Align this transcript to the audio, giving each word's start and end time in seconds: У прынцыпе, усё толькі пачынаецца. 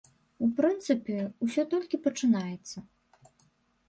У 0.45 0.47
прынцыпе, 0.59 1.17
усё 1.47 1.65
толькі 1.73 1.99
пачынаецца. 2.05 2.77